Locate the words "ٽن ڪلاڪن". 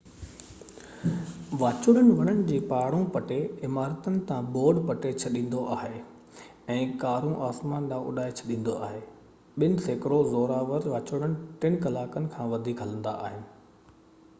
11.61-12.29